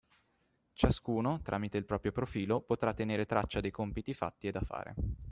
Ciascuno 0.73 1.41
tramite 1.43 1.77
il 1.77 1.85
proprio 1.85 2.11
profilo 2.11 2.59
potrà 2.59 2.91
tenere 2.91 3.27
traccia 3.27 3.59
dei 3.59 3.69
compiti 3.69 4.15
fatti 4.15 4.47
e 4.47 4.51
da 4.51 4.61
fare 4.61 4.95